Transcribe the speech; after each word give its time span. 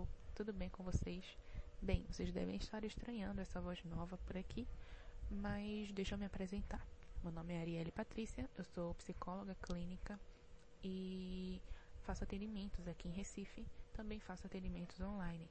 pessoal, 0.00 0.08
tudo 0.34 0.52
bem 0.52 0.68
com 0.68 0.82
vocês? 0.82 1.24
Bem, 1.82 2.04
vocês 2.08 2.32
devem 2.32 2.56
estar 2.56 2.84
estranhando 2.84 3.40
essa 3.40 3.60
voz 3.60 3.82
nova 3.84 4.16
por 4.18 4.36
aqui, 4.36 4.66
mas 5.30 5.90
deixa 5.92 6.14
eu 6.14 6.18
me 6.18 6.24
apresentar. 6.24 6.86
Meu 7.22 7.32
nome 7.32 7.54
é 7.54 7.60
Arielle 7.60 7.90
Patrícia, 7.90 8.48
eu 8.56 8.64
sou 8.64 8.94
psicóloga 8.94 9.54
clínica 9.56 10.18
e 10.82 11.60
faço 12.02 12.24
atendimentos 12.24 12.86
aqui 12.88 13.08
em 13.08 13.12
Recife, 13.12 13.66
também 13.92 14.20
faço 14.20 14.46
atendimentos 14.46 15.00
online. 15.00 15.48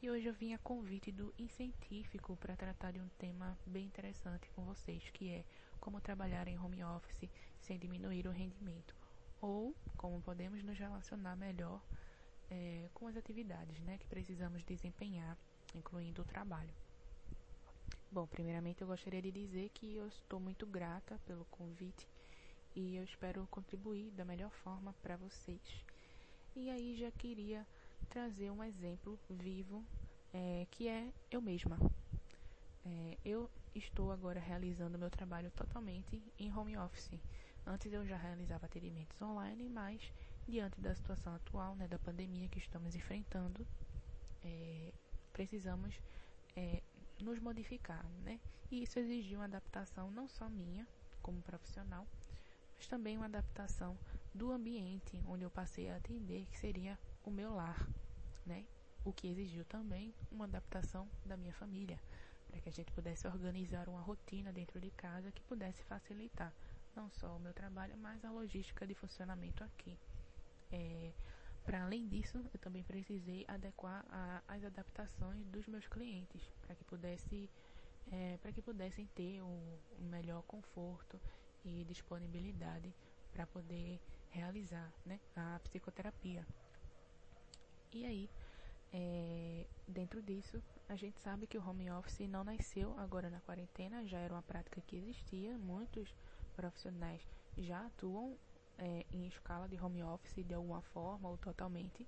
E 0.00 0.10
hoje 0.10 0.26
eu 0.26 0.34
vim 0.34 0.52
a 0.52 0.58
convite 0.58 1.12
do 1.12 1.32
Incientífico 1.38 2.36
para 2.36 2.56
tratar 2.56 2.92
de 2.92 3.00
um 3.00 3.08
tema 3.18 3.56
bem 3.66 3.86
interessante 3.86 4.48
com 4.50 4.64
vocês, 4.64 5.10
que 5.10 5.30
é 5.30 5.44
como 5.78 6.00
trabalhar 6.00 6.48
em 6.48 6.58
home 6.58 6.82
office 6.82 7.30
sem 7.60 7.78
diminuir 7.78 8.26
o 8.26 8.32
rendimento, 8.32 8.96
ou 9.40 9.74
como 9.96 10.20
podemos 10.20 10.62
nos 10.64 10.78
relacionar 10.78 11.36
melhor 11.36 11.80
é, 12.52 12.90
com 12.92 13.06
as 13.06 13.16
atividades 13.16 13.80
né, 13.80 13.96
que 13.96 14.06
precisamos 14.06 14.62
desempenhar, 14.62 15.38
incluindo 15.74 16.20
o 16.20 16.24
trabalho. 16.24 16.74
Bom, 18.10 18.26
primeiramente 18.26 18.82
eu 18.82 18.86
gostaria 18.86 19.22
de 19.22 19.32
dizer 19.32 19.70
que 19.70 19.96
eu 19.96 20.06
estou 20.06 20.38
muito 20.38 20.66
grata 20.66 21.18
pelo 21.26 21.46
convite 21.46 22.06
e 22.76 22.96
eu 22.96 23.04
espero 23.04 23.48
contribuir 23.50 24.10
da 24.10 24.24
melhor 24.24 24.50
forma 24.50 24.92
para 25.02 25.16
vocês. 25.16 25.62
E 26.54 26.68
aí 26.68 26.94
já 26.94 27.10
queria 27.10 27.66
trazer 28.10 28.50
um 28.50 28.62
exemplo 28.62 29.18
vivo 29.30 29.82
é, 30.34 30.66
que 30.70 30.88
é 30.88 31.10
eu 31.30 31.40
mesma. 31.40 31.78
É, 32.84 33.16
eu 33.24 33.48
estou 33.74 34.12
agora 34.12 34.38
realizando 34.38 34.98
meu 34.98 35.08
trabalho 35.10 35.50
totalmente 35.52 36.22
em 36.38 36.52
home 36.54 36.76
office. 36.76 37.18
Antes 37.66 37.92
eu 37.94 38.06
já 38.06 38.16
realizava 38.18 38.66
atendimentos 38.66 39.22
online, 39.22 39.70
mas 39.70 40.12
diante 40.48 40.80
da 40.80 40.94
situação 40.94 41.34
atual, 41.34 41.74
né, 41.76 41.86
da 41.88 41.98
pandemia 41.98 42.48
que 42.48 42.58
estamos 42.58 42.94
enfrentando, 42.94 43.66
é, 44.42 44.92
precisamos 45.32 46.00
é, 46.56 46.82
nos 47.20 47.38
modificar, 47.38 48.04
né? 48.24 48.40
E 48.70 48.82
isso 48.82 48.98
exigiu 48.98 49.38
uma 49.38 49.44
adaptação 49.44 50.10
não 50.10 50.28
só 50.28 50.48
minha, 50.48 50.86
como 51.22 51.40
profissional, 51.42 52.06
mas 52.76 52.86
também 52.86 53.16
uma 53.16 53.26
adaptação 53.26 53.96
do 54.34 54.50
ambiente 54.50 55.22
onde 55.26 55.44
eu 55.44 55.50
passei 55.50 55.90
a 55.90 55.96
atender, 55.96 56.46
que 56.50 56.58
seria 56.58 56.98
o 57.24 57.30
meu 57.30 57.54
lar, 57.54 57.86
né? 58.44 58.64
O 59.04 59.12
que 59.12 59.28
exigiu 59.28 59.64
também 59.64 60.14
uma 60.30 60.44
adaptação 60.44 61.08
da 61.24 61.36
minha 61.36 61.52
família, 61.52 62.00
para 62.48 62.60
que 62.60 62.68
a 62.68 62.72
gente 62.72 62.92
pudesse 62.92 63.26
organizar 63.26 63.88
uma 63.88 64.00
rotina 64.00 64.52
dentro 64.52 64.80
de 64.80 64.90
casa 64.90 65.32
que 65.32 65.42
pudesse 65.44 65.82
facilitar 65.84 66.52
não 66.94 67.10
só 67.10 67.36
o 67.36 67.40
meu 67.40 67.52
trabalho, 67.52 67.96
mas 67.96 68.24
a 68.24 68.30
logística 68.30 68.86
de 68.86 68.94
funcionamento 68.94 69.64
aqui. 69.64 69.98
É, 70.72 71.12
para 71.64 71.84
além 71.84 72.08
disso, 72.08 72.38
eu 72.52 72.58
também 72.58 72.82
precisei 72.82 73.44
adequar 73.46 74.04
a, 74.08 74.42
as 74.48 74.64
adaptações 74.64 75.46
dos 75.46 75.66
meus 75.66 75.86
clientes 75.86 76.42
para 76.62 76.74
que 76.74 76.84
pudesse 76.84 77.48
é, 78.10 78.36
para 78.38 78.52
que 78.52 78.60
pudessem 78.60 79.06
ter 79.14 79.40
um, 79.42 79.78
um 80.00 80.08
melhor 80.08 80.42
conforto 80.42 81.20
e 81.64 81.84
disponibilidade 81.84 82.92
para 83.32 83.46
poder 83.46 84.00
realizar 84.30 84.92
né, 85.06 85.20
a 85.36 85.60
psicoterapia. 85.62 86.44
E 87.92 88.04
aí, 88.04 88.30
é, 88.92 89.66
dentro 89.86 90.22
disso, 90.22 90.62
a 90.88 90.96
gente 90.96 91.20
sabe 91.20 91.46
que 91.46 91.56
o 91.56 91.66
home 91.66 91.90
office 91.90 92.28
não 92.28 92.42
nasceu 92.42 92.98
agora 92.98 93.30
na 93.30 93.40
quarentena, 93.40 94.04
já 94.06 94.18
era 94.18 94.34
uma 94.34 94.42
prática 94.42 94.80
que 94.80 94.96
existia, 94.96 95.56
muitos 95.58 96.14
profissionais 96.56 97.22
já 97.56 97.86
atuam 97.86 98.36
é, 98.78 99.04
em 99.12 99.26
escala 99.26 99.68
de 99.68 99.80
home 99.80 100.02
office 100.02 100.44
de 100.44 100.54
alguma 100.54 100.82
forma 100.82 101.28
ou 101.28 101.38
totalmente, 101.38 102.06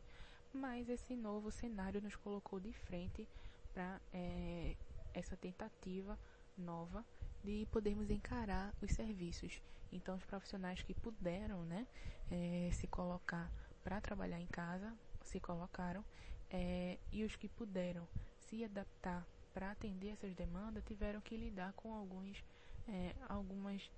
mas 0.53 0.89
esse 0.89 1.17
novo 1.17 1.51
cenário 1.51 2.01
nos 2.01 2.17
colocou 2.17 2.61
de 2.61 2.73
frente 2.73 3.29
para 3.73 4.01
é, 4.13 4.77
essa 5.13 5.37
tentativa 5.37 6.19
nova 6.57 7.05
de 7.43 7.67
podermos 7.71 8.11
encarar 8.11 8.73
os 8.81 8.93
serviços. 8.93 9.61
Então, 9.93 10.17
os 10.17 10.25
profissionais 10.25 10.83
que 10.83 10.95
puderam 10.95 11.65
né, 11.65 11.87
é, 12.31 12.71
se 12.73 12.87
colocar 12.87 13.51
para 13.83 14.01
trabalhar 14.01 14.41
em 14.41 14.47
casa 14.47 14.93
se 15.23 15.39
colocaram 15.41 16.05
é, 16.51 16.99
e 17.13 17.25
os 17.25 17.37
que 17.37 17.49
puderam 17.49 18.07
se 18.39 18.65
adaptar 18.65 19.27
para 19.53 19.71
atender 19.71 20.11
essas 20.11 20.35
demandas 20.35 20.83
tiveram 20.85 21.21
que 21.21 21.37
lidar 21.37 21.73
com 21.75 21.95
alguns, 21.95 22.43
é, 22.89 23.15
algumas 23.29 23.91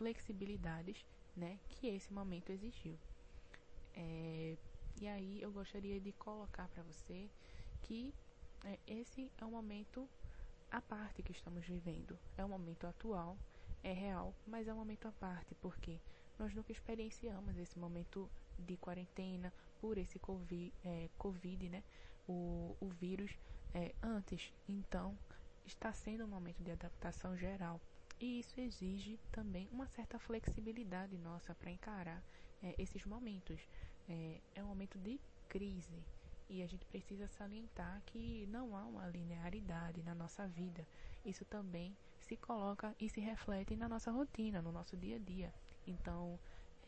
flexibilidades 0.00 1.04
né, 1.36 1.58
que 1.68 1.86
esse 1.88 2.10
momento 2.10 2.50
exigiu. 2.50 2.98
É, 3.94 4.56
e 4.98 5.06
aí 5.06 5.42
eu 5.42 5.52
gostaria 5.52 6.00
de 6.00 6.10
colocar 6.12 6.68
para 6.68 6.82
você 6.82 7.28
que 7.82 8.14
é, 8.64 8.78
esse 8.86 9.30
é 9.36 9.44
um 9.44 9.50
momento 9.50 10.08
à 10.70 10.80
parte 10.80 11.22
que 11.22 11.32
estamos 11.32 11.66
vivendo. 11.66 12.18
É 12.38 12.42
um 12.42 12.48
momento 12.48 12.86
atual, 12.86 13.36
é 13.82 13.92
real, 13.92 14.34
mas 14.46 14.66
é 14.66 14.72
um 14.72 14.78
momento 14.78 15.06
à 15.06 15.12
parte, 15.12 15.54
porque 15.56 16.00
nós 16.38 16.54
nunca 16.54 16.72
experienciamos 16.72 17.58
esse 17.58 17.78
momento 17.78 18.30
de 18.58 18.78
quarentena 18.78 19.52
por 19.82 19.98
esse 19.98 20.18
COVID, 20.18 20.72
é, 20.82 21.10
COVID 21.18 21.68
né? 21.68 21.84
O, 22.26 22.74
o 22.80 22.88
vírus 22.88 23.36
é, 23.74 23.94
antes. 24.02 24.50
Então, 24.66 25.18
está 25.66 25.92
sendo 25.92 26.24
um 26.24 26.28
momento 26.28 26.62
de 26.62 26.70
adaptação 26.70 27.36
geral. 27.36 27.78
E 28.20 28.40
isso 28.40 28.60
exige 28.60 29.18
também 29.32 29.66
uma 29.72 29.88
certa 29.88 30.18
flexibilidade 30.18 31.16
nossa 31.16 31.54
para 31.54 31.70
encarar 31.70 32.22
é, 32.62 32.74
esses 32.78 33.04
momentos. 33.06 33.58
É, 34.08 34.40
é 34.54 34.62
um 34.62 34.66
momento 34.66 34.98
de 34.98 35.18
crise 35.48 36.04
e 36.50 36.62
a 36.62 36.66
gente 36.66 36.84
precisa 36.86 37.28
salientar 37.28 38.02
que 38.04 38.46
não 38.48 38.76
há 38.76 38.84
uma 38.84 39.06
linearidade 39.06 40.02
na 40.02 40.14
nossa 40.14 40.46
vida. 40.46 40.86
Isso 41.24 41.44
também 41.46 41.96
se 42.18 42.36
coloca 42.36 42.94
e 43.00 43.08
se 43.08 43.20
reflete 43.20 43.74
na 43.74 43.88
nossa 43.88 44.10
rotina, 44.10 44.60
no 44.60 44.70
nosso 44.70 44.96
dia 44.96 45.16
a 45.16 45.18
dia. 45.18 45.54
Então, 45.86 46.38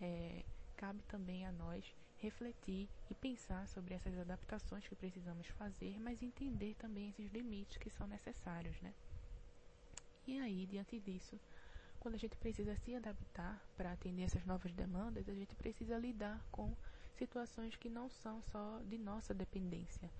é, 0.00 0.44
cabe 0.76 1.02
também 1.04 1.46
a 1.46 1.52
nós 1.52 1.94
refletir 2.18 2.88
e 3.10 3.14
pensar 3.14 3.66
sobre 3.68 3.94
essas 3.94 4.18
adaptações 4.18 4.86
que 4.86 4.94
precisamos 4.94 5.46
fazer, 5.48 5.98
mas 5.98 6.22
entender 6.22 6.74
também 6.74 7.08
esses 7.08 7.30
limites 7.32 7.78
que 7.78 7.88
são 7.88 8.06
necessários, 8.06 8.80
né? 8.80 8.92
E 10.26 10.38
aí, 10.38 10.66
diante 10.66 11.00
disso, 11.00 11.38
quando 11.98 12.14
a 12.14 12.18
gente 12.18 12.36
precisa 12.36 12.76
se 12.76 12.94
adaptar 12.94 13.64
para 13.76 13.92
atender 13.92 14.22
essas 14.22 14.44
novas 14.44 14.72
demandas, 14.72 15.28
a 15.28 15.34
gente 15.34 15.54
precisa 15.54 15.98
lidar 15.98 16.44
com 16.50 16.74
situações 17.16 17.76
que 17.76 17.88
não 17.88 18.08
são 18.08 18.42
só 18.42 18.80
de 18.88 18.98
nossa 18.98 19.32
dependência, 19.34 20.10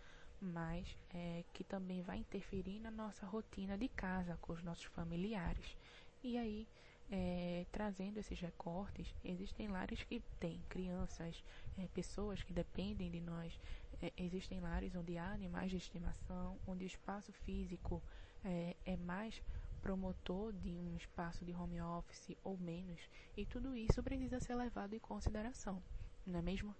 mas 0.40 0.96
é, 1.14 1.44
que 1.52 1.64
também 1.64 2.02
vai 2.02 2.18
interferir 2.18 2.80
na 2.80 2.90
nossa 2.90 3.26
rotina 3.26 3.76
de 3.76 3.88
casa 3.88 4.38
com 4.40 4.52
os 4.52 4.62
nossos 4.62 4.84
familiares. 4.84 5.76
E 6.22 6.38
aí, 6.38 6.68
é, 7.10 7.66
trazendo 7.70 8.18
esses 8.18 8.40
recortes, 8.40 9.14
existem 9.24 9.68
lares 9.68 10.02
que 10.04 10.20
têm 10.38 10.60
crianças, 10.68 11.42
é, 11.78 11.86
pessoas 11.88 12.42
que 12.42 12.52
dependem 12.52 13.10
de 13.10 13.20
nós, 13.20 13.58
é, 14.00 14.12
existem 14.16 14.60
lares 14.60 14.94
onde 14.94 15.18
há 15.18 15.32
animais 15.32 15.70
de 15.70 15.76
estimação, 15.76 16.58
onde 16.66 16.84
o 16.84 16.86
espaço 16.86 17.32
físico 17.32 18.02
é, 18.44 18.76
é 18.84 18.96
mais 18.96 19.40
promotor 19.82 20.52
de 20.52 20.70
um 20.70 20.96
espaço 20.96 21.44
de 21.44 21.52
home 21.52 21.80
office 21.82 22.36
ou 22.44 22.56
menos, 22.56 23.00
e 23.36 23.44
tudo 23.44 23.76
isso 23.76 24.02
precisa 24.02 24.38
ser 24.40 24.54
levado 24.54 24.94
em 24.94 25.00
consideração, 25.00 25.82
não 26.24 26.38
é 26.38 26.42
mesmo? 26.42 26.74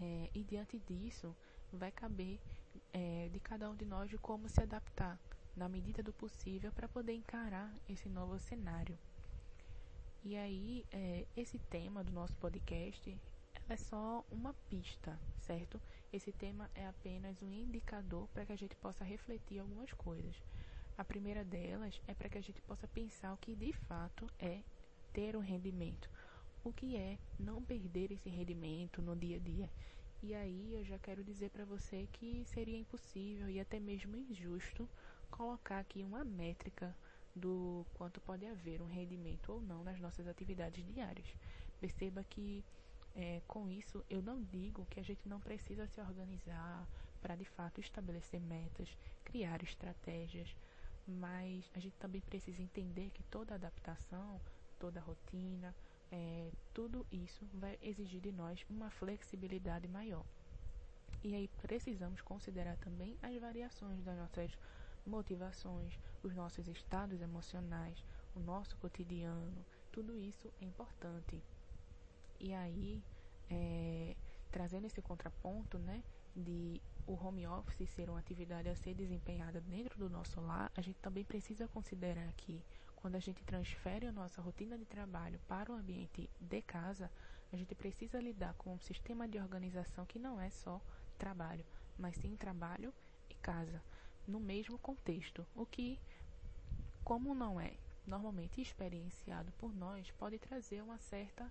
É, 0.00 0.30
e 0.32 0.42
diante 0.44 0.78
disso, 0.78 1.36
vai 1.72 1.90
caber 1.90 2.40
é, 2.92 3.28
de 3.32 3.40
cada 3.40 3.68
um 3.68 3.74
de 3.74 3.84
nós 3.84 4.08
de 4.08 4.16
como 4.18 4.48
se 4.48 4.60
adaptar, 4.60 5.18
na 5.56 5.68
medida 5.68 6.02
do 6.02 6.12
possível, 6.12 6.72
para 6.72 6.88
poder 6.88 7.12
encarar 7.12 7.72
esse 7.88 8.08
novo 8.08 8.38
cenário. 8.38 8.98
E 10.24 10.36
aí, 10.36 10.86
é, 10.90 11.26
esse 11.36 11.58
tema 11.58 12.02
do 12.02 12.12
nosso 12.12 12.34
podcast 12.36 13.16
é 13.68 13.76
só 13.76 14.24
uma 14.30 14.54
pista, 14.68 15.18
certo? 15.40 15.80
Esse 16.12 16.32
tema 16.32 16.70
é 16.74 16.86
apenas 16.86 17.42
um 17.42 17.52
indicador 17.52 18.28
para 18.28 18.46
que 18.46 18.52
a 18.52 18.56
gente 18.56 18.74
possa 18.76 19.04
refletir 19.04 19.58
algumas 19.58 19.92
coisas. 19.92 20.34
A 20.96 21.04
primeira 21.04 21.44
delas 21.44 22.00
é 22.06 22.14
para 22.14 22.28
que 22.28 22.38
a 22.38 22.40
gente 22.40 22.60
possa 22.62 22.86
pensar 22.86 23.32
o 23.32 23.36
que 23.36 23.56
de 23.56 23.72
fato 23.72 24.30
é 24.38 24.60
ter 25.12 25.36
um 25.36 25.40
rendimento, 25.40 26.08
o 26.62 26.72
que 26.72 26.96
é 26.96 27.18
não 27.38 27.60
perder 27.60 28.12
esse 28.12 28.28
rendimento 28.28 29.02
no 29.02 29.16
dia 29.16 29.36
a 29.36 29.40
dia. 29.40 29.68
E 30.22 30.32
aí 30.34 30.72
eu 30.72 30.84
já 30.84 30.96
quero 30.98 31.24
dizer 31.24 31.50
para 31.50 31.64
você 31.64 32.08
que 32.12 32.44
seria 32.46 32.78
impossível 32.78 33.50
e 33.50 33.58
até 33.58 33.80
mesmo 33.80 34.16
injusto 34.16 34.88
colocar 35.30 35.80
aqui 35.80 36.02
uma 36.02 36.24
métrica 36.24 36.96
do 37.34 37.84
quanto 37.94 38.20
pode 38.20 38.46
haver 38.46 38.80
um 38.80 38.86
rendimento 38.86 39.52
ou 39.52 39.60
não 39.60 39.82
nas 39.82 39.98
nossas 39.98 40.28
atividades 40.28 40.84
diárias. 40.86 41.26
Perceba 41.80 42.22
que 42.22 42.64
é, 43.16 43.42
com 43.48 43.68
isso 43.68 44.04
eu 44.08 44.22
não 44.22 44.40
digo 44.44 44.86
que 44.86 45.00
a 45.00 45.02
gente 45.02 45.28
não 45.28 45.40
precisa 45.40 45.88
se 45.88 46.00
organizar 46.00 46.88
para 47.20 47.34
de 47.34 47.44
fato 47.44 47.80
estabelecer 47.80 48.40
metas, 48.40 48.96
criar 49.24 49.62
estratégias, 49.62 50.54
mas 51.06 51.70
a 51.74 51.80
gente 51.80 51.96
também 51.96 52.20
precisa 52.20 52.62
entender 52.62 53.10
que 53.10 53.22
toda 53.24 53.54
adaptação, 53.54 54.40
toda 54.78 55.00
rotina, 55.00 55.74
é, 56.10 56.50
tudo 56.72 57.06
isso 57.10 57.44
vai 57.54 57.78
exigir 57.82 58.20
de 58.20 58.32
nós 58.32 58.64
uma 58.68 58.90
flexibilidade 58.90 59.88
maior. 59.88 60.24
E 61.22 61.34
aí 61.34 61.48
precisamos 61.62 62.20
considerar 62.20 62.76
também 62.78 63.16
as 63.22 63.36
variações 63.40 64.02
das 64.02 64.16
nossas 64.16 64.56
motivações, 65.06 65.98
os 66.22 66.34
nossos 66.34 66.68
estados 66.68 67.20
emocionais, 67.20 68.02
o 68.34 68.40
nosso 68.40 68.76
cotidiano, 68.76 69.64
tudo 69.92 70.18
isso 70.18 70.50
é 70.60 70.64
importante. 70.64 71.42
E 72.40 72.52
aí, 72.52 73.02
é, 73.50 74.16
trazendo 74.50 74.86
esse 74.86 75.00
contraponto, 75.00 75.78
né, 75.78 76.02
de 76.34 76.80
o 77.06 77.14
home 77.14 77.46
office 77.46 77.88
ser 77.90 78.08
uma 78.08 78.18
atividade 78.18 78.68
a 78.68 78.76
ser 78.76 78.94
desempenhada 78.94 79.60
dentro 79.60 79.98
do 79.98 80.08
nosso 80.08 80.40
lar, 80.40 80.70
a 80.76 80.80
gente 80.80 80.98
também 81.00 81.24
precisa 81.24 81.68
considerar 81.68 82.32
que 82.34 82.62
quando 82.96 83.16
a 83.16 83.20
gente 83.20 83.44
transfere 83.44 84.06
a 84.06 84.12
nossa 84.12 84.40
rotina 84.40 84.78
de 84.78 84.86
trabalho 84.86 85.38
para 85.46 85.70
o 85.70 85.74
ambiente 85.74 86.30
de 86.40 86.62
casa, 86.62 87.10
a 87.52 87.56
gente 87.56 87.74
precisa 87.74 88.18
lidar 88.18 88.54
com 88.54 88.74
um 88.74 88.80
sistema 88.80 89.28
de 89.28 89.38
organização 89.38 90.06
que 90.06 90.18
não 90.18 90.40
é 90.40 90.48
só 90.50 90.80
trabalho, 91.18 91.64
mas 91.98 92.16
sim 92.16 92.34
trabalho 92.36 92.92
e 93.28 93.34
casa, 93.34 93.82
no 94.26 94.40
mesmo 94.40 94.78
contexto, 94.78 95.46
o 95.54 95.66
que, 95.66 96.00
como 97.04 97.34
não 97.34 97.60
é 97.60 97.74
normalmente 98.06 98.60
experienciado 98.60 99.52
por 99.52 99.74
nós, 99.74 100.10
pode 100.12 100.38
trazer 100.38 100.82
uma 100.82 100.98
certa 100.98 101.50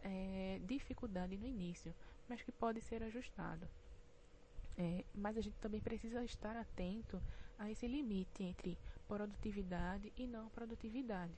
é, 0.00 0.60
dificuldade 0.64 1.36
no 1.36 1.46
início, 1.46 1.94
mas 2.28 2.42
que 2.42 2.52
pode 2.52 2.80
ser 2.80 3.02
ajustado. 3.02 3.68
É, 4.76 5.04
mas 5.14 5.36
a 5.36 5.40
gente 5.40 5.58
também 5.58 5.80
precisa 5.80 6.24
estar 6.24 6.56
atento 6.56 7.22
a 7.58 7.70
esse 7.70 7.86
limite 7.86 8.42
entre 8.42 8.78
produtividade 9.06 10.12
e 10.16 10.26
não 10.26 10.48
produtividade, 10.48 11.32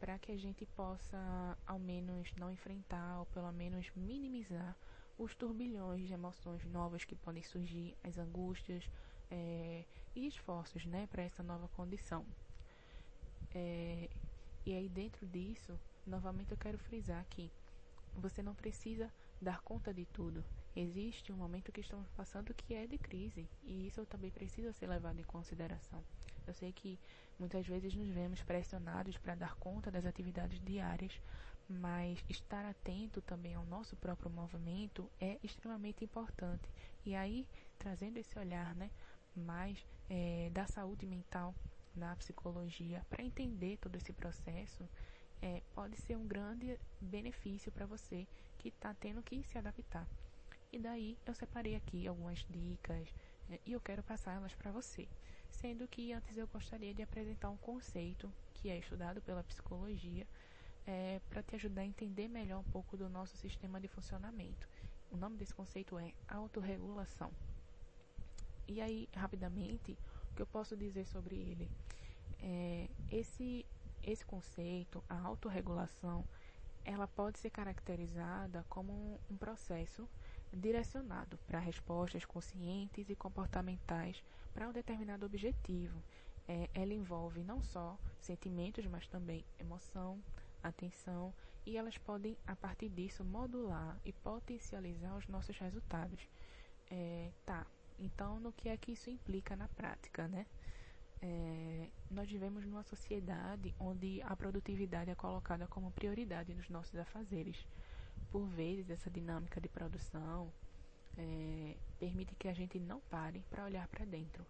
para 0.00 0.18
que 0.18 0.32
a 0.32 0.36
gente 0.36 0.66
possa, 0.66 1.56
ao 1.66 1.78
menos, 1.78 2.34
não 2.36 2.50
enfrentar 2.50 3.20
ou 3.20 3.26
pelo 3.26 3.52
menos 3.52 3.90
minimizar 3.94 4.76
os 5.16 5.34
turbilhões 5.34 6.08
de 6.08 6.12
emoções 6.12 6.64
novas 6.64 7.04
que 7.04 7.14
podem 7.14 7.42
surgir, 7.42 7.96
as 8.02 8.18
angústias 8.18 8.90
é, 9.30 9.84
e 10.14 10.26
esforços 10.26 10.84
né, 10.84 11.06
para 11.06 11.22
essa 11.22 11.42
nova 11.42 11.68
condição. 11.68 12.26
É, 13.54 14.10
e 14.66 14.74
aí, 14.74 14.88
dentro 14.88 15.26
disso, 15.26 15.78
novamente 16.04 16.50
eu 16.50 16.56
quero 16.56 16.78
frisar 16.78 17.24
que 17.30 17.52
você 18.16 18.42
não 18.42 18.54
precisa 18.54 19.12
dar 19.40 19.60
conta 19.60 19.92
de 19.94 20.04
tudo. 20.06 20.44
Existe 20.76 21.32
um 21.32 21.36
momento 21.36 21.70
que 21.70 21.80
estamos 21.80 22.08
passando 22.16 22.52
que 22.52 22.74
é 22.74 22.84
de 22.86 22.98
crise 22.98 23.48
e 23.62 23.86
isso 23.86 24.04
também 24.06 24.30
precisa 24.30 24.72
ser 24.72 24.88
levado 24.88 25.20
em 25.20 25.24
consideração. 25.24 26.02
Eu 26.46 26.52
sei 26.52 26.72
que 26.72 26.98
muitas 27.38 27.64
vezes 27.66 27.94
nos 27.94 28.08
vemos 28.08 28.42
pressionados 28.42 29.16
para 29.16 29.36
dar 29.36 29.54
conta 29.54 29.88
das 29.88 30.04
atividades 30.04 30.60
diárias, 30.64 31.20
mas 31.68 32.22
estar 32.28 32.64
atento 32.64 33.22
também 33.22 33.54
ao 33.54 33.64
nosso 33.66 33.96
próprio 33.96 34.28
movimento 34.30 35.08
é 35.20 35.38
extremamente 35.44 36.04
importante. 36.04 36.68
E 37.06 37.14
aí, 37.14 37.46
trazendo 37.78 38.18
esse 38.18 38.36
olhar 38.36 38.74
né, 38.74 38.90
mais 39.34 39.86
é, 40.10 40.50
da 40.52 40.66
saúde 40.66 41.06
mental 41.06 41.54
na 41.94 42.16
psicologia, 42.16 43.06
para 43.08 43.22
entender 43.22 43.78
todo 43.78 43.94
esse 43.94 44.12
processo, 44.12 44.88
é, 45.40 45.62
pode 45.72 45.96
ser 45.98 46.16
um 46.16 46.26
grande 46.26 46.78
benefício 47.00 47.70
para 47.70 47.86
você 47.86 48.26
que 48.58 48.68
está 48.68 48.92
tendo 48.94 49.22
que 49.22 49.42
se 49.44 49.56
adaptar. 49.56 50.06
E 50.74 50.78
daí 50.80 51.16
eu 51.24 51.32
separei 51.32 51.76
aqui 51.76 52.04
algumas 52.04 52.44
dicas 52.50 53.08
é, 53.48 53.60
e 53.64 53.74
eu 53.74 53.80
quero 53.80 54.02
passá-las 54.02 54.56
para 54.56 54.72
você. 54.72 55.06
Sendo 55.48 55.86
que 55.86 56.12
antes 56.12 56.36
eu 56.36 56.48
gostaria 56.48 56.92
de 56.92 57.00
apresentar 57.00 57.48
um 57.48 57.56
conceito 57.56 58.28
que 58.54 58.68
é 58.68 58.76
estudado 58.76 59.22
pela 59.22 59.44
psicologia 59.44 60.26
é, 60.84 61.20
para 61.30 61.44
te 61.44 61.54
ajudar 61.54 61.82
a 61.82 61.86
entender 61.86 62.26
melhor 62.26 62.58
um 62.58 62.70
pouco 62.72 62.96
do 62.96 63.08
nosso 63.08 63.36
sistema 63.36 63.80
de 63.80 63.86
funcionamento. 63.86 64.68
O 65.12 65.16
nome 65.16 65.36
desse 65.36 65.54
conceito 65.54 65.96
é 65.96 66.12
autorregulação. 66.26 67.30
E 68.66 68.80
aí, 68.80 69.08
rapidamente, 69.14 69.96
o 70.32 70.34
que 70.34 70.42
eu 70.42 70.46
posso 70.46 70.76
dizer 70.76 71.06
sobre 71.06 71.36
ele? 71.36 71.70
É, 72.40 72.88
esse, 73.12 73.64
esse 74.02 74.24
conceito, 74.24 75.04
a 75.08 75.20
autorregulação, 75.20 76.24
ela 76.84 77.06
pode 77.06 77.38
ser 77.38 77.50
caracterizada 77.50 78.66
como 78.68 79.20
um 79.30 79.36
processo 79.36 80.08
direcionado 80.54 81.38
para 81.46 81.58
respostas 81.58 82.24
conscientes 82.24 83.08
e 83.08 83.14
comportamentais 83.14 84.22
para 84.52 84.68
um 84.68 84.72
determinado 84.72 85.26
objetivo. 85.26 86.02
É, 86.46 86.68
ela 86.74 86.92
envolve 86.92 87.42
não 87.42 87.62
só 87.62 87.98
sentimentos, 88.20 88.86
mas 88.86 89.06
também 89.08 89.44
emoção, 89.58 90.22
atenção, 90.62 91.32
e 91.66 91.76
elas 91.76 91.96
podem, 91.96 92.36
a 92.46 92.54
partir 92.54 92.88
disso, 92.88 93.24
modular 93.24 93.98
e 94.04 94.12
potencializar 94.12 95.16
os 95.16 95.26
nossos 95.26 95.58
resultados. 95.58 96.28
É, 96.90 97.30
tá, 97.46 97.66
então 97.98 98.38
no 98.38 98.52
que 98.52 98.68
é 98.68 98.76
que 98.76 98.92
isso 98.92 99.08
implica 99.08 99.56
na 99.56 99.68
prática, 99.68 100.28
né? 100.28 100.46
É, 101.22 101.88
nós 102.10 102.30
vivemos 102.30 102.66
numa 102.66 102.82
sociedade 102.82 103.74
onde 103.78 104.20
a 104.22 104.36
produtividade 104.36 105.10
é 105.10 105.14
colocada 105.14 105.66
como 105.66 105.90
prioridade 105.90 106.52
nos 106.52 106.68
nossos 106.68 106.98
afazeres 106.98 107.66
por 108.34 108.48
vezes, 108.48 108.90
essa 108.90 109.08
dinâmica 109.08 109.60
de 109.60 109.68
produção 109.68 110.52
é, 111.16 111.76
permite 112.00 112.34
que 112.34 112.48
a 112.48 112.52
gente 112.52 112.80
não 112.80 112.98
pare 113.02 113.44
para 113.48 113.62
olhar 113.62 113.86
para 113.86 114.04
dentro. 114.04 114.44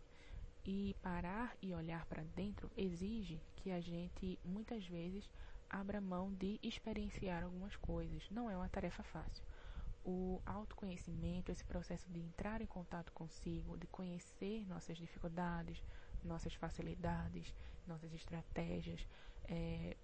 E 0.64 0.96
parar 1.02 1.54
e 1.60 1.74
olhar 1.74 2.06
para 2.06 2.24
dentro 2.34 2.70
exige 2.78 3.38
que 3.56 3.70
a 3.70 3.82
gente, 3.82 4.38
muitas 4.42 4.86
vezes, 4.86 5.28
abra 5.68 6.00
mão 6.00 6.32
de 6.32 6.58
experienciar 6.62 7.44
algumas 7.44 7.76
coisas. 7.76 8.26
Não 8.30 8.50
é 8.50 8.56
uma 8.56 8.70
tarefa 8.70 9.02
fácil. 9.02 9.44
O 10.02 10.40
autoconhecimento, 10.46 11.52
esse 11.52 11.64
processo 11.64 12.10
de 12.10 12.20
entrar 12.20 12.62
em 12.62 12.66
contato 12.66 13.12
consigo, 13.12 13.76
de 13.76 13.86
conhecer 13.88 14.66
nossas 14.66 14.96
dificuldades, 14.96 15.82
nossas 16.24 16.54
facilidades, 16.54 17.54
nossas 17.86 18.14
estratégias, 18.14 19.06
é, 19.46 19.94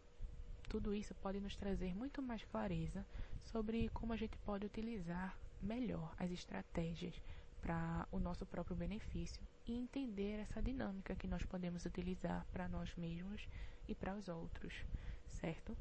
tudo 0.71 0.95
isso 0.95 1.17
pode 1.17 1.41
nos 1.41 1.57
trazer 1.57 1.97
muito 1.97 2.23
mais 2.23 2.45
clareza 2.45 3.05
sobre 3.43 3.89
como 3.89 4.13
a 4.13 4.17
gente 4.17 4.37
pode 4.39 4.65
utilizar 4.65 5.37
melhor 5.61 6.15
as 6.17 6.31
estratégias 6.31 7.21
para 7.61 8.07
o 8.13 8.21
nosso 8.21 8.47
próprio 8.47 8.77
benefício 8.77 9.43
e 9.67 9.77
entender 9.77 10.39
essa 10.39 10.63
dinâmica 10.63 11.17
que 11.17 11.27
nós 11.27 11.45
podemos 11.45 11.85
utilizar 11.85 12.47
para 12.53 12.69
nós 12.69 12.95
mesmos 12.97 13.49
e 13.89 13.97
para 13.97 14.15
os 14.15 14.29
outros, 14.29 14.73
certo? 15.27 15.77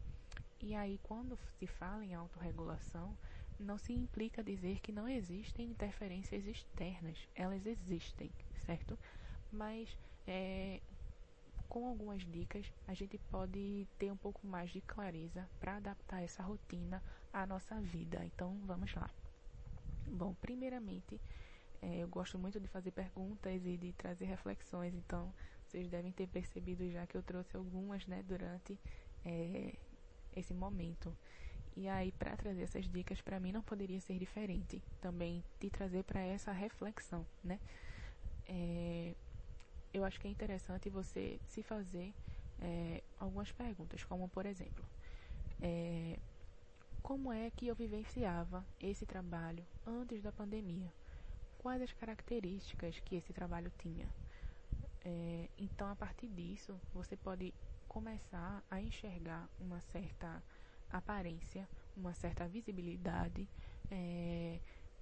E 0.59 0.73
aí, 0.73 0.99
quando 1.03 1.37
se 1.37 1.67
fala 1.67 2.03
em 2.03 2.15
autorregulação, 2.15 3.15
não 3.59 3.77
se 3.77 3.93
implica 3.93 4.43
dizer 4.43 4.79
que 4.79 4.91
não 4.91 5.07
existem 5.07 5.67
interferências 5.67 6.47
externas, 6.47 7.27
elas 7.35 7.63
existem, 7.67 8.31
certo? 8.65 8.97
Mas 9.51 9.95
é, 10.25 10.81
com 11.69 11.87
algumas 11.87 12.25
dicas, 12.25 12.65
a 12.87 12.93
gente 12.95 13.17
pode 13.29 13.87
ter 13.99 14.11
um 14.11 14.17
pouco 14.17 14.45
mais 14.45 14.71
de 14.71 14.81
clareza 14.81 15.47
para 15.59 15.77
adaptar 15.77 16.23
essa 16.23 16.41
rotina 16.41 17.01
à 17.31 17.45
nossa 17.45 17.79
vida. 17.79 18.25
Então, 18.25 18.59
vamos 18.65 18.93
lá. 18.95 19.09
Bom, 20.07 20.33
primeiramente, 20.41 21.21
é, 21.81 21.99
eu 21.99 22.07
gosto 22.07 22.39
muito 22.39 22.59
de 22.59 22.67
fazer 22.67 22.91
perguntas 22.91 23.63
e 23.65 23.77
de 23.77 23.93
trazer 23.93 24.25
reflexões, 24.25 24.93
então 24.95 25.31
vocês 25.67 25.87
devem 25.87 26.11
ter 26.11 26.27
percebido 26.27 26.89
já 26.91 27.05
que 27.05 27.15
eu 27.15 27.21
trouxe 27.21 27.55
algumas 27.55 28.05
né, 28.07 28.23
durante 28.27 28.77
é, 29.23 29.75
esse 30.35 30.53
momento. 30.53 31.15
E 31.75 31.87
aí, 31.87 32.11
para 32.11 32.35
trazer 32.35 32.63
essas 32.63 32.89
dicas, 32.89 33.21
para 33.21 33.39
mim 33.39 33.51
não 33.51 33.61
poderia 33.61 34.01
ser 34.01 34.17
diferente 34.17 34.81
também 34.99 35.43
de 35.59 35.69
trazer 35.69 36.03
para 36.03 36.19
essa 36.19 36.51
reflexão, 36.51 37.25
né? 37.43 37.59
É, 38.47 39.13
eu 39.93 40.03
acho 40.03 40.19
que 40.19 40.27
é 40.27 40.31
interessante 40.31 40.89
você 40.89 41.39
se 41.45 41.63
fazer 41.63 42.13
é, 42.59 43.03
algumas 43.19 43.51
perguntas, 43.51 44.03
como 44.03 44.27
por 44.29 44.45
exemplo, 44.45 44.85
é, 45.61 46.19
como 47.01 47.31
é 47.31 47.49
que 47.51 47.67
eu 47.67 47.75
vivenciava 47.75 48.65
esse 48.79 49.05
trabalho 49.05 49.65
antes 49.85 50.21
da 50.21 50.31
pandemia? 50.31 50.93
Quais 51.57 51.81
as 51.81 51.93
características 51.93 52.99
que 52.99 53.15
esse 53.15 53.33
trabalho 53.33 53.71
tinha? 53.77 54.13
É, 55.03 55.49
então, 55.57 55.87
a 55.89 55.95
partir 55.95 56.27
disso, 56.27 56.79
você 56.93 57.15
pode 57.17 57.53
começar 57.87 58.63
a 58.69 58.81
enxergar 58.81 59.49
uma 59.59 59.81
certa 59.81 60.43
aparência, 60.89 61.67
uma 61.95 62.13
certa 62.13 62.47
visibilidade 62.47 63.49
é, 63.89 64.59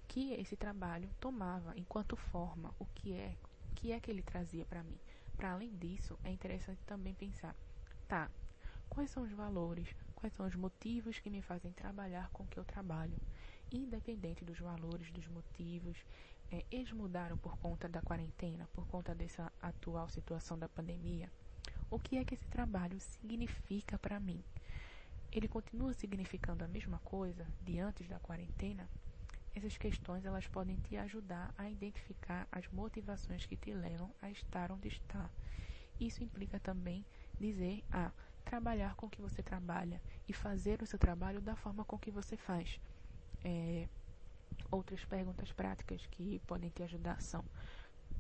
que 0.08 0.34
esse 0.34 0.56
trabalho 0.56 1.10
tomava 1.20 1.74
enquanto 1.78 2.16
forma, 2.16 2.74
o 2.80 2.86
que 2.86 3.14
é, 3.14 3.38
que 3.78 3.92
é 3.92 4.00
que 4.00 4.10
ele 4.10 4.24
trazia 4.24 4.66
para 4.66 4.84
mim. 4.84 4.98
Para 5.36 5.52
além 5.52 5.70
disso, 5.78 6.18
é 6.24 6.32
interessante 6.32 6.82
também 6.84 7.14
pensar, 7.14 7.56
tá, 8.08 8.28
quais 8.90 9.12
são 9.12 9.22
os 9.22 9.32
valores, 9.32 9.88
quais 10.16 10.34
são 10.34 10.48
os 10.48 10.56
motivos 10.56 11.20
que 11.20 11.30
me 11.30 11.44
fazem 11.44 11.72
trabalhar 11.74 12.28
com 12.32 12.42
o 12.42 12.48
que 12.48 12.58
eu 12.58 12.66
trabalho. 12.66 13.16
Independente 13.72 14.44
dos 14.44 14.58
valores, 14.58 15.12
dos 15.12 15.28
motivos, 15.28 15.96
é, 16.52 16.66
eles 16.72 16.92
mudaram 16.92 17.38
por 17.38 17.56
conta 17.60 17.88
da 17.88 18.02
quarentena, 18.02 18.68
por 18.74 18.88
conta 18.88 19.14
dessa 19.14 19.52
atual 19.62 20.10
situação 20.10 20.58
da 20.58 20.68
pandemia. 20.68 21.32
O 21.92 22.00
que 22.00 22.18
é 22.18 22.26
que 22.26 22.34
esse 22.34 22.48
trabalho 22.48 23.00
significa 23.00 24.00
para 24.00 24.20
mim? 24.20 24.44
Ele 25.32 25.48
continua 25.48 25.94
significando 25.94 26.64
a 26.64 26.68
mesma 26.68 26.98
coisa 27.00 27.46
de 27.62 27.80
antes 27.80 28.08
da 28.08 28.20
quarentena? 28.20 28.90
Essas 29.58 29.78
questões 29.78 30.24
elas 30.24 30.48
podem 30.48 30.78
te 30.78 30.96
ajudar 30.98 31.54
a 31.58 31.70
identificar 31.70 32.48
as 32.52 32.68
motivações 32.68 33.46
que 33.46 33.56
te 33.56 33.74
levam 33.74 34.14
a 34.22 34.30
estar 34.30 34.72
onde 34.72 34.88
está. 34.88 35.30
Isso 36.00 36.24
implica 36.24 36.60
também 36.60 37.04
dizer 37.40 37.84
a 37.92 38.12
trabalhar 38.46 38.96
com 38.96 39.08
o 39.08 39.10
que 39.10 39.22
você 39.22 39.42
trabalha 39.42 40.00
e 40.28 40.34
fazer 40.34 40.82
o 40.82 40.86
seu 40.86 41.00
trabalho 41.00 41.42
da 41.42 41.56
forma 41.56 41.84
com 41.84 41.98
que 41.98 42.12
você 42.12 42.38
faz. 42.38 42.80
É, 43.44 43.88
outras 44.70 45.04
perguntas 45.06 45.52
práticas 45.52 46.06
que 46.06 46.40
podem 46.46 46.70
te 46.70 46.84
ajudar 46.84 47.20
são: 47.20 47.44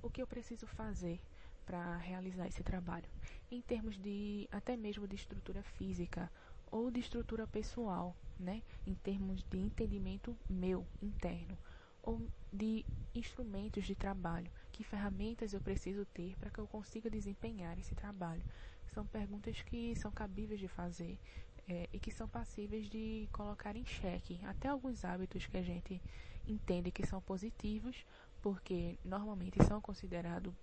o 0.02 0.10
que 0.10 0.22
eu 0.22 0.28
preciso 0.28 0.66
fazer 0.66 1.22
para 1.66 1.98
realizar 1.98 2.48
esse 2.48 2.64
trabalho? 2.64 3.08
Em 3.52 3.62
termos 3.62 3.98
de 3.98 4.48
até 4.52 4.76
mesmo 4.76 5.08
de 5.08 5.16
estrutura 5.16 5.62
física 5.62 6.32
ou 6.72 6.90
de 6.90 7.00
estrutura 7.00 7.46
pessoal, 7.46 8.16
né? 8.40 8.62
Em 8.86 8.94
termos 8.96 9.44
de 9.44 9.58
entendimento 9.58 10.38
meu 10.50 10.86
interno 11.02 11.58
ou 12.02 12.30
de 12.54 12.86
instrumentos 13.14 13.86
de 13.86 13.96
trabalho, 13.96 14.50
que 14.72 14.84
ferramentas 14.84 15.54
eu 15.54 15.60
preciso 15.60 16.06
ter 16.06 16.36
para 16.38 16.50
que 16.50 16.60
eu 16.60 16.68
consiga 16.68 17.10
desempenhar 17.10 17.78
esse 17.78 17.94
trabalho? 17.96 18.44
São 18.86 19.06
perguntas 19.06 19.62
que 19.62 19.96
são 19.96 20.12
cabíveis 20.12 20.60
de 20.60 20.68
fazer 20.68 21.20
é, 21.68 21.90
e 21.92 22.00
que 22.00 22.12
são 22.12 22.28
passíveis 22.28 22.90
de 22.90 23.28
colocar 23.32 23.76
em 23.76 23.86
xeque 23.86 24.40
até 24.46 24.70
alguns 24.70 25.04
hábitos 25.04 25.46
que 25.46 25.58
a 25.58 25.62
gente 25.62 26.02
entende 26.48 26.92
que 26.92 27.06
são 27.06 27.22
positivos, 27.22 28.06
porque 28.42 28.98
normalmente 29.04 29.62
são 29.66 29.82
considerado, 29.82 30.56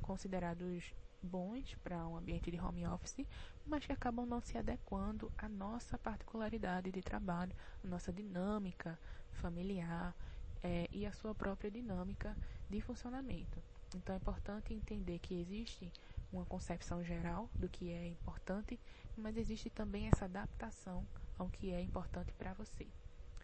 considerados 0.00 0.94
bons 1.22 1.74
para 1.82 2.06
um 2.06 2.16
ambiente 2.16 2.50
de 2.50 2.60
home 2.60 2.86
office, 2.86 3.26
mas 3.66 3.84
que 3.84 3.92
acabam 3.92 4.26
não 4.26 4.40
se 4.40 4.56
adequando 4.56 5.30
à 5.36 5.48
nossa 5.48 5.98
particularidade 5.98 6.90
de 6.90 7.00
trabalho, 7.00 7.54
à 7.84 7.86
nossa 7.86 8.12
dinâmica 8.12 8.98
familiar 9.32 10.14
é, 10.62 10.88
e 10.90 11.06
à 11.06 11.12
sua 11.12 11.34
própria 11.34 11.70
dinâmica 11.70 12.36
de 12.68 12.80
funcionamento. 12.80 13.62
Então 13.94 14.14
é 14.14 14.18
importante 14.18 14.74
entender 14.74 15.18
que 15.18 15.34
existe 15.34 15.92
uma 16.32 16.44
concepção 16.44 17.02
geral 17.04 17.48
do 17.54 17.68
que 17.68 17.90
é 17.90 18.06
importante, 18.06 18.78
mas 19.16 19.36
existe 19.36 19.70
também 19.70 20.08
essa 20.08 20.24
adaptação 20.24 21.06
ao 21.38 21.48
que 21.48 21.72
é 21.72 21.80
importante 21.80 22.32
para 22.32 22.52
você, 22.54 22.86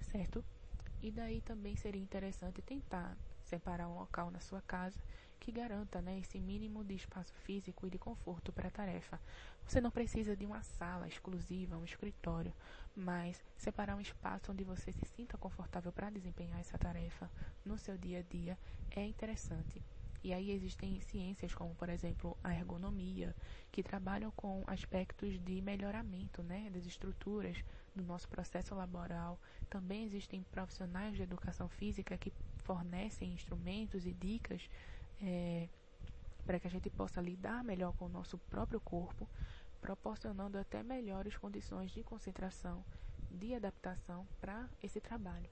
certo? 0.01 0.45
E 1.01 1.11
daí 1.11 1.41
também 1.41 1.77
seria 1.77 2.01
interessante 2.01 2.61
tentar 2.63 3.17
separar 3.53 3.87
um 3.87 3.99
local 3.99 4.31
na 4.31 4.41
sua 4.41 4.63
casa 4.63 4.99
que 5.39 5.53
garanta 5.53 6.01
né, 6.01 6.19
esse 6.19 6.41
mínimo 6.41 6.83
de 6.83 6.95
espaço 6.95 7.35
físico 7.45 7.87
e 7.87 7.91
de 7.91 7.99
conforto 7.99 8.51
para 8.51 8.69
a 8.69 8.71
tarefa. 8.71 9.21
Você 9.67 9.79
não 9.79 9.91
precisa 9.91 10.35
de 10.35 10.47
uma 10.47 10.63
sala 10.63 11.07
exclusiva, 11.07 11.77
um 11.77 11.85
escritório, 11.85 12.55
mas 12.97 13.45
separar 13.57 13.97
um 13.97 14.01
espaço 14.01 14.53
onde 14.53 14.65
você 14.65 14.91
se 14.91 15.05
sinta 15.05 15.37
confortável 15.37 15.93
para 15.93 16.09
desempenhar 16.09 16.61
essa 16.61 16.79
tarefa 16.79 17.31
no 17.63 17.77
seu 17.77 17.99
dia 17.99 18.21
a 18.21 18.23
dia 18.23 18.57
é 18.91 19.05
interessante. 19.05 19.83
E 20.25 20.33
aí 20.33 20.53
existem 20.53 21.01
ciências 21.01 21.53
como, 21.53 21.75
por 21.75 21.89
exemplo, 21.89 22.39
a 22.45 22.55
ergonomia, 22.55 23.35
que 23.73 23.83
trabalham 23.83 24.31
com 24.31 24.63
aspectos 24.69 25.39
de 25.41 25.61
melhoramento 25.61 26.43
né, 26.45 26.71
das 26.71 26.87
estruturas 26.87 27.63
do 27.95 28.05
nosso 28.05 28.29
processo 28.29 28.75
laboral. 28.75 29.41
Também 29.69 30.05
existem 30.05 30.45
profissionais 30.45 31.17
de 31.17 31.23
educação 31.23 31.69
física 31.69 32.17
que 32.17 32.33
fornecem 32.63 33.33
instrumentos 33.33 34.07
e 34.07 34.13
dicas 34.13 34.69
é, 35.21 35.69
para 36.45 36.59
que 36.59 36.67
a 36.67 36.71
gente 36.71 36.91
possa 36.91 37.21
lidar 37.21 37.63
melhor 37.63 37.93
com 37.95 38.07
o 38.07 38.09
nosso 38.09 38.39
próprio 38.39 38.81
corpo, 38.81 39.29
proporcionando 39.81 40.59
até 40.59 40.83
melhores 40.83 41.37
condições 41.37 41.91
de 41.91 42.03
concentração, 42.03 42.85
de 43.31 43.55
adaptação 43.55 44.27
para 44.41 44.69
esse 44.83 45.01
trabalho. 45.01 45.51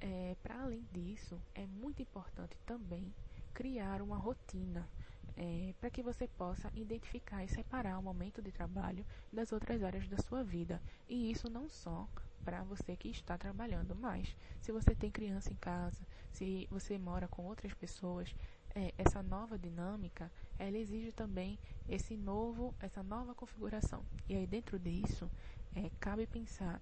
É, 0.00 0.36
para 0.42 0.62
além 0.62 0.84
disso, 0.92 1.40
é 1.54 1.66
muito 1.66 2.02
importante 2.02 2.58
também 2.66 3.14
criar 3.54 4.02
uma 4.02 4.16
rotina 4.16 4.88
é, 5.36 5.74
para 5.80 5.90
que 5.90 6.02
você 6.02 6.26
possa 6.26 6.70
identificar 6.74 7.44
e 7.44 7.48
separar 7.48 7.98
o 7.98 8.02
momento 8.02 8.42
de 8.42 8.50
trabalho 8.50 9.04
das 9.32 9.52
outras 9.52 9.82
áreas 9.82 10.08
da 10.08 10.18
sua 10.18 10.42
vida. 10.42 10.82
E 11.08 11.30
isso 11.30 11.48
não 11.48 11.68
só 11.68 12.08
para 12.44 12.62
você 12.62 12.96
que 12.96 13.08
está 13.08 13.38
trabalhando, 13.38 13.94
mas 13.94 14.36
se 14.60 14.72
você 14.72 14.94
tem 14.94 15.10
criança 15.10 15.52
em 15.52 15.56
casa, 15.56 16.06
se 16.30 16.66
você 16.70 16.98
mora 16.98 17.28
com 17.28 17.44
outras 17.44 17.72
pessoas, 17.74 18.34
é, 18.74 18.92
essa 18.96 19.22
nova 19.22 19.58
dinâmica, 19.58 20.30
ela 20.58 20.76
exige 20.76 21.12
também 21.12 21.58
esse 21.88 22.16
novo, 22.16 22.74
essa 22.80 23.02
nova 23.02 23.34
configuração. 23.34 24.04
E 24.28 24.34
aí 24.34 24.46
dentro 24.46 24.78
disso, 24.78 25.30
é, 25.74 25.90
cabe 26.00 26.26
pensar 26.26 26.80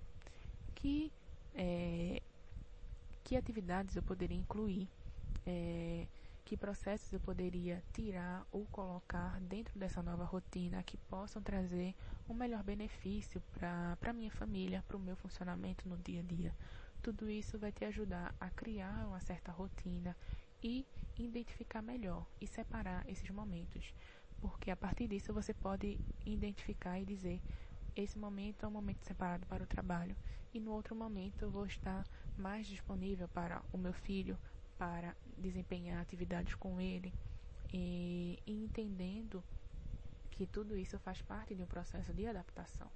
que 0.74 1.12
é, 1.54 2.22
que 3.24 3.36
atividades 3.36 3.96
eu 3.96 4.02
poderia 4.02 4.36
incluir 4.36 4.88
é, 5.46 6.06
que 6.44 6.56
processos 6.56 7.12
eu 7.12 7.20
poderia 7.20 7.82
tirar 7.92 8.44
ou 8.50 8.66
colocar 8.66 9.38
dentro 9.40 9.78
dessa 9.78 10.02
nova 10.02 10.24
rotina 10.24 10.82
que 10.82 10.96
possam 10.96 11.40
trazer 11.42 11.94
um 12.30 12.34
melhor 12.34 12.62
benefício 12.62 13.42
para 13.52 13.98
a 14.00 14.12
minha 14.12 14.30
família, 14.30 14.84
para 14.86 14.96
o 14.96 15.00
meu 15.00 15.16
funcionamento 15.16 15.88
no 15.88 15.96
dia 15.96 16.20
a 16.20 16.22
dia. 16.22 16.54
Tudo 17.02 17.28
isso 17.28 17.58
vai 17.58 17.72
te 17.72 17.84
ajudar 17.84 18.32
a 18.38 18.48
criar 18.50 19.06
uma 19.08 19.20
certa 19.20 19.50
rotina 19.50 20.16
e 20.62 20.86
identificar 21.18 21.82
melhor 21.82 22.24
e 22.40 22.46
separar 22.46 23.04
esses 23.08 23.28
momentos, 23.30 23.92
porque 24.40 24.70
a 24.70 24.76
partir 24.76 25.08
disso 25.08 25.32
você 25.32 25.52
pode 25.52 25.98
identificar 26.24 27.00
e 27.00 27.04
dizer 27.04 27.40
esse 27.96 28.16
momento 28.16 28.64
é 28.64 28.68
um 28.68 28.72
momento 28.72 29.04
separado 29.04 29.44
para 29.46 29.64
o 29.64 29.66
trabalho 29.66 30.14
e 30.54 30.60
no 30.60 30.70
outro 30.70 30.94
momento 30.94 31.42
eu 31.42 31.50
vou 31.50 31.66
estar 31.66 32.06
mais 32.38 32.66
disponível 32.66 33.26
para 33.28 33.60
o 33.72 33.78
meu 33.78 33.92
filho, 33.92 34.38
para 34.78 35.16
desempenhar 35.36 36.00
atividades 36.00 36.54
com 36.54 36.80
ele 36.80 37.12
e, 37.72 38.38
e 38.46 38.52
entendendo 38.52 39.42
que 40.40 40.46
tudo 40.46 40.74
isso 40.74 40.98
faz 41.00 41.20
parte 41.20 41.54
de 41.54 41.62
um 41.62 41.66
processo 41.66 42.14
de 42.14 42.26
adaptação. 42.26 42.90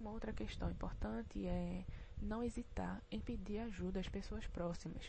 Uma 0.00 0.10
outra 0.10 0.32
questão 0.32 0.68
importante 0.68 1.46
é 1.46 1.84
não 2.20 2.42
hesitar 2.42 3.00
em 3.08 3.20
pedir 3.20 3.60
ajuda 3.60 4.00
às 4.00 4.08
pessoas 4.08 4.48
próximas. 4.48 5.04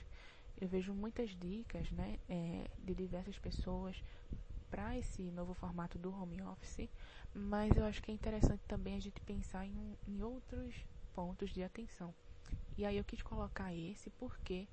Eu 0.62 0.68
vejo 0.68 0.94
muitas 0.94 1.32
dicas 1.32 1.90
né, 1.90 2.20
é, 2.30 2.70
de 2.78 2.94
diversas 2.94 3.40
pessoas 3.40 4.04
para 4.70 4.96
esse 5.00 5.24
novo 5.32 5.56
formato 5.56 5.98
do 5.98 6.14
home 6.14 6.44
office, 6.44 6.88
mas 7.34 7.76
eu 7.76 7.86
acho 7.86 8.04
que 8.04 8.12
é 8.12 8.14
interessante 8.14 8.62
também 8.68 8.96
a 8.96 9.02
gente 9.02 9.20
pensar 9.22 9.66
em, 9.66 9.98
em 10.08 10.22
outros 10.22 10.76
pontos 11.12 11.50
de 11.50 11.64
atenção. 11.64 12.14
E 12.78 12.86
aí 12.86 12.98
eu 12.98 13.04
quis 13.04 13.24
colocar 13.24 13.74
esse 13.74 14.12
porque 14.12 14.68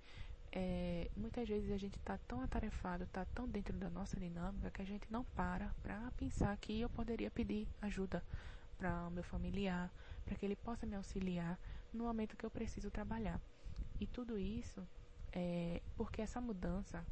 é, 0.52 1.10
muitas 1.16 1.48
vezes 1.48 1.70
a 1.70 1.76
gente 1.76 1.96
está 1.96 2.18
tão 2.18 2.40
atarefado, 2.42 3.04
está 3.04 3.24
tão 3.26 3.48
dentro 3.48 3.76
da 3.76 3.88
nossa 3.88 4.18
dinâmica 4.18 4.70
que 4.70 4.82
a 4.82 4.84
gente 4.84 5.10
não 5.10 5.24
para 5.24 5.74
para 5.82 6.10
pensar 6.16 6.56
que 6.56 6.80
eu 6.80 6.88
poderia 6.90 7.30
pedir 7.30 7.68
ajuda 7.80 8.22
para 8.78 9.06
o 9.06 9.10
meu 9.10 9.22
familiar, 9.22 9.92
para 10.24 10.34
que 10.34 10.44
ele 10.44 10.56
possa 10.56 10.86
me 10.86 10.96
auxiliar 10.96 11.58
no 11.92 12.04
momento 12.04 12.36
que 12.36 12.44
eu 12.44 12.50
preciso 12.50 12.90
trabalhar. 12.90 13.40
E 14.00 14.06
tudo 14.06 14.38
isso 14.38 14.86
é 15.32 15.82
porque 15.96 16.22
essa 16.22 16.40
mudança 16.40 17.04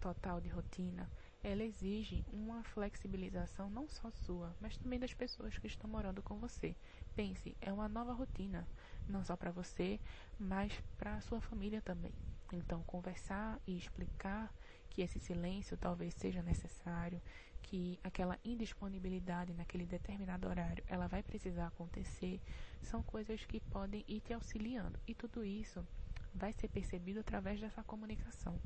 total 0.00 0.40
de 0.40 0.48
rotina, 0.48 1.08
ela 1.42 1.62
exige 1.62 2.24
uma 2.32 2.62
flexibilização 2.64 3.70
não 3.70 3.88
só 3.88 4.10
sua, 4.10 4.54
mas 4.60 4.76
também 4.76 4.98
das 4.98 5.14
pessoas 5.14 5.56
que 5.58 5.66
estão 5.66 5.88
morando 5.88 6.22
com 6.22 6.38
você. 6.38 6.76
Pense, 7.14 7.56
é 7.60 7.72
uma 7.72 7.88
nova 7.88 8.12
rotina, 8.12 8.66
não 9.08 9.24
só 9.24 9.36
para 9.36 9.50
você, 9.52 10.00
mas 10.38 10.72
para 10.98 11.14
a 11.16 11.20
sua 11.20 11.40
família 11.40 11.80
também. 11.80 12.12
Então, 12.52 12.82
conversar 12.82 13.58
e 13.66 13.76
explicar 13.76 14.52
que 14.90 15.00
esse 15.00 15.18
silêncio 15.18 15.76
talvez 15.76 16.14
seja 16.14 16.42
necessário, 16.42 17.20
que 17.62 17.98
aquela 18.04 18.38
indisponibilidade 18.44 19.54
naquele 19.54 19.86
determinado 19.86 20.46
horário 20.48 20.84
ela 20.86 21.06
vai 21.06 21.22
precisar 21.22 21.68
acontecer, 21.68 22.40
são 22.82 23.02
coisas 23.02 23.44
que 23.46 23.60
podem 23.60 24.04
ir 24.06 24.20
te 24.20 24.34
auxiliando. 24.34 24.98
E 25.06 25.14
tudo 25.14 25.44
isso 25.44 25.86
vai 26.34 26.52
ser 26.52 26.68
percebido 26.68 27.20
através 27.20 27.60
dessa 27.60 27.82
comunicação, 27.82 28.60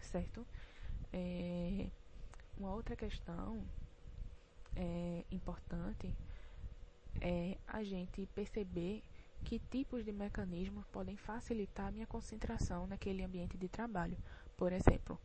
certo? 0.00 0.46
É, 1.12 1.88
uma 2.56 2.72
outra 2.72 2.94
questão 2.94 3.64
é, 4.76 5.24
importante 5.30 6.14
é 7.20 7.56
a 7.66 7.82
gente 7.82 8.26
perceber 8.34 9.02
que 9.44 9.58
tipos 9.58 10.04
de 10.04 10.10
mecanismos 10.10 10.86
podem 10.86 11.16
facilitar 11.16 11.88
a 11.88 11.90
minha 11.90 12.06
concentração 12.06 12.86
naquele 12.86 13.22
ambiente 13.22 13.58
de 13.58 13.68
trabalho. 13.68 14.16
Por 14.56 14.72
exemplo, 14.72 15.20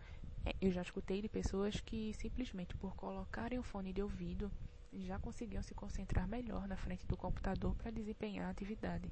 é, 0.45 0.53
eu 0.61 0.71
já 0.71 0.81
escutei 0.81 1.21
de 1.21 1.29
pessoas 1.29 1.79
que 1.79 2.13
simplesmente 2.13 2.75
por 2.75 2.95
colocarem 2.95 3.57
o 3.57 3.63
fone 3.63 3.93
de 3.93 4.03
ouvido 4.03 4.51
já 4.93 5.17
conseguiam 5.17 5.63
se 5.63 5.73
concentrar 5.73 6.27
melhor 6.27 6.67
na 6.67 6.75
frente 6.75 7.07
do 7.07 7.15
computador 7.15 7.73
para 7.75 7.91
desempenhar 7.91 8.47
a 8.47 8.49
atividade. 8.49 9.09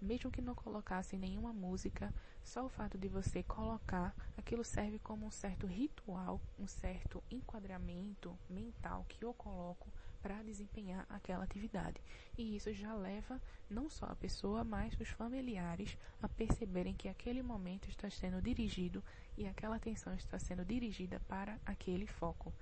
Mesmo 0.00 0.30
que 0.30 0.42
não 0.42 0.54
colocassem 0.54 1.18
nenhuma 1.18 1.52
música, 1.52 2.12
só 2.42 2.64
o 2.64 2.70
fato 2.70 2.98
de 2.98 3.06
você 3.06 3.42
colocar, 3.42 4.14
aquilo 4.36 4.64
serve 4.64 4.98
como 4.98 5.26
um 5.26 5.30
certo 5.30 5.66
ritual, 5.66 6.40
um 6.58 6.66
certo 6.66 7.22
enquadramento 7.30 8.36
mental 8.48 9.04
que 9.08 9.24
eu 9.24 9.32
coloco 9.34 9.92
para 10.22 10.42
desempenhar 10.42 11.06
aquela 11.08 11.44
atividade. 11.44 12.00
E 12.36 12.56
isso 12.56 12.72
já 12.72 12.94
leva 12.94 13.40
não 13.68 13.88
só 13.88 14.06
a 14.06 14.16
pessoa, 14.16 14.64
mas 14.64 14.98
os 15.00 15.08
familiares 15.08 15.96
a 16.22 16.28
perceberem 16.28 16.94
que 16.94 17.08
aquele 17.08 17.42
momento 17.42 17.88
está 17.88 18.08
sendo 18.10 18.40
dirigido 18.40 19.02
e 19.36 19.46
aquela 19.46 19.76
atenção 19.76 20.14
está 20.14 20.38
sendo 20.38 20.64
dirigida 20.64 21.20
para 21.28 21.58
aquele 21.64 22.06
foco. 22.06 22.52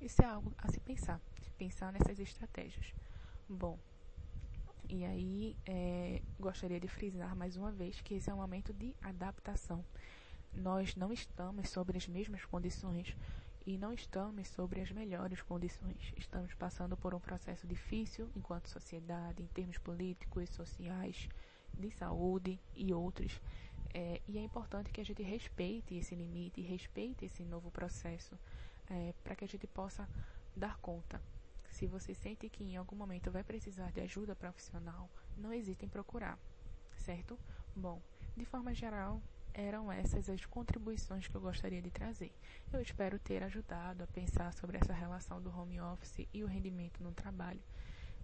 Isso 0.00 0.22
é 0.22 0.26
algo 0.26 0.52
a 0.58 0.70
se 0.70 0.80
pensar, 0.80 1.20
pensar 1.56 1.92
nessas 1.92 2.18
estratégias. 2.18 2.92
Bom, 3.48 3.78
e 4.88 5.04
aí 5.04 5.56
é, 5.66 6.22
gostaria 6.38 6.78
de 6.78 6.86
frisar 6.86 7.34
mais 7.34 7.56
uma 7.56 7.72
vez 7.72 8.00
que 8.00 8.14
esse 8.14 8.30
é 8.30 8.34
um 8.34 8.38
momento 8.38 8.72
de 8.72 8.94
adaptação. 9.02 9.84
Nós 10.52 10.94
não 10.94 11.12
estamos 11.12 11.68
sobre 11.70 11.98
as 11.98 12.06
mesmas 12.06 12.44
condições 12.44 13.16
e 13.66 13.76
não 13.76 13.92
estamos 13.92 14.46
sobre 14.48 14.80
as 14.80 14.92
melhores 14.92 15.42
condições. 15.42 16.12
Estamos 16.16 16.54
passando 16.54 16.96
por 16.96 17.14
um 17.14 17.20
processo 17.20 17.66
difícil 17.66 18.30
enquanto 18.36 18.68
sociedade, 18.68 19.42
em 19.42 19.46
termos 19.48 19.76
políticos, 19.76 20.48
sociais, 20.50 21.28
de 21.76 21.90
saúde 21.90 22.60
e 22.76 22.94
outros. 22.94 23.40
É, 23.92 24.22
e 24.28 24.38
é 24.38 24.42
importante 24.42 24.92
que 24.92 25.00
a 25.00 25.04
gente 25.04 25.22
respeite 25.22 25.96
esse 25.96 26.14
limite, 26.14 26.60
respeite 26.60 27.24
esse 27.24 27.42
novo 27.44 27.70
processo, 27.70 28.38
é, 28.88 29.12
para 29.24 29.34
que 29.34 29.44
a 29.44 29.48
gente 29.48 29.66
possa 29.66 30.08
dar 30.54 30.78
conta. 30.78 31.20
Se 31.68 31.86
você 31.86 32.14
sente 32.14 32.48
que 32.48 32.62
em 32.62 32.76
algum 32.76 32.94
momento 32.94 33.32
vai 33.32 33.42
precisar 33.42 33.90
de 33.90 34.00
ajuda 34.00 34.36
profissional, 34.36 35.10
não 35.36 35.52
hesite 35.52 35.84
em 35.84 35.88
procurar, 35.88 36.38
certo? 36.94 37.36
Bom, 37.74 38.00
de 38.36 38.44
forma 38.44 38.72
geral, 38.72 39.20
eram 39.56 39.90
essas 39.90 40.28
as 40.28 40.44
contribuições 40.44 41.26
que 41.26 41.34
eu 41.34 41.40
gostaria 41.40 41.80
de 41.80 41.90
trazer. 41.90 42.30
Eu 42.70 42.80
espero 42.82 43.18
ter 43.18 43.42
ajudado 43.42 44.04
a 44.04 44.06
pensar 44.06 44.52
sobre 44.52 44.76
essa 44.76 44.92
relação 44.92 45.40
do 45.40 45.50
home 45.50 45.80
office 45.80 46.28
e 46.32 46.44
o 46.44 46.46
rendimento 46.46 47.02
no 47.02 47.12
trabalho. 47.12 47.60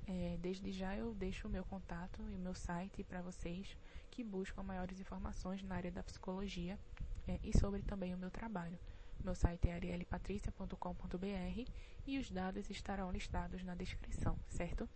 É, 0.06 0.36
desde 0.40 0.70
já 0.70 0.94
eu 0.94 1.14
deixo 1.14 1.48
o 1.48 1.50
meu 1.50 1.64
contato 1.64 2.20
e 2.30 2.34
o 2.34 2.38
meu 2.38 2.54
site 2.54 3.02
para 3.02 3.22
vocês 3.22 3.76
que 4.10 4.22
buscam 4.22 4.62
maiores 4.62 5.00
informações 5.00 5.62
na 5.62 5.76
área 5.76 5.90
da 5.90 6.02
psicologia 6.02 6.78
é, 7.26 7.40
e 7.42 7.56
sobre 7.56 7.80
também 7.80 8.12
o 8.14 8.18
meu 8.18 8.30
trabalho. 8.30 8.78
Meu 9.24 9.34
site 9.34 9.68
é 9.68 9.74
arielpatricia.com.br 9.74 11.70
e 12.06 12.18
os 12.18 12.30
dados 12.30 12.68
estarão 12.68 13.10
listados 13.10 13.62
na 13.62 13.74
descrição, 13.74 14.36
certo? 14.48 14.86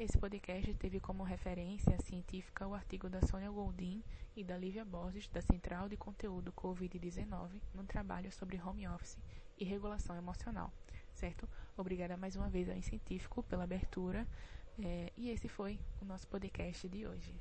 Esse 0.00 0.16
podcast 0.16 0.72
teve 0.76 0.98
como 0.98 1.22
referência 1.22 2.00
científica 2.00 2.66
o 2.66 2.72
artigo 2.72 3.10
da 3.10 3.20
Sônia 3.20 3.50
Goldin 3.50 4.02
e 4.34 4.42
da 4.42 4.56
Lívia 4.56 4.82
Borges, 4.82 5.28
da 5.28 5.42
Central 5.42 5.90
de 5.90 5.96
Conteúdo 5.98 6.50
Covid-19, 6.52 7.60
no 7.74 7.84
trabalho 7.84 8.32
sobre 8.32 8.58
home 8.58 8.88
office 8.88 9.18
e 9.58 9.64
regulação 9.66 10.16
emocional, 10.16 10.72
certo? 11.12 11.46
Obrigada 11.76 12.16
mais 12.16 12.34
uma 12.34 12.48
vez 12.48 12.70
ao 12.70 12.80
Científico 12.80 13.42
pela 13.42 13.64
abertura, 13.64 14.26
é, 14.82 15.12
e 15.18 15.28
esse 15.28 15.50
foi 15.50 15.78
o 16.00 16.06
nosso 16.06 16.26
podcast 16.28 16.88
de 16.88 17.06
hoje. 17.06 17.34